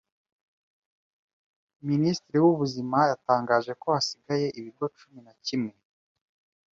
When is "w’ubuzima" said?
2.43-2.97